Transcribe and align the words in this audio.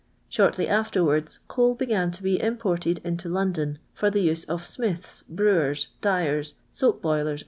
Shortly 0.29 0.67
afterwards 0.67 1.37
coul 1.47 1.75
began 1.75 2.09
to 2.09 2.23
be 2.23 2.41
imported 2.41 2.99
into 3.03 3.29
Loudon 3.29 3.77
for 3.93 4.09
the 4.09 4.21
use 4.23 4.45
of 4.45 4.63
Miitlis, 4.63 5.21
brewers, 5.29 5.89
dyers, 6.01 6.55
soap 6.71 7.03
boilers, 7.03 7.39
&c. 7.39 7.39